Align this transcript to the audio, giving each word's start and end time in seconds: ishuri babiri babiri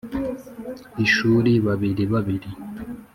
ishuri 1.05 1.51
babiri 1.65 2.03
babiri 2.13 2.49